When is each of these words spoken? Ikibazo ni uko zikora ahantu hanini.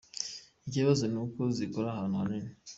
Ikibazo 0.67 1.03
ni 1.11 1.19
uko 1.23 1.41
zikora 1.57 1.87
ahantu 1.91 2.15
hanini. 2.21 2.51